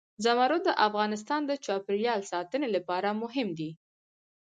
[0.25, 3.71] زمرد د افغانستان د چاپیریال ساتنې لپاره مهم دي.